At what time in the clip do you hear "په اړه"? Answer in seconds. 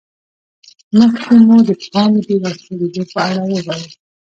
3.11-3.43